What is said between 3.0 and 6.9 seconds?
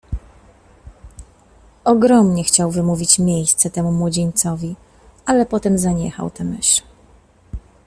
miejsce temu młodzieńcowi, ale potem zaniechał tę myśl."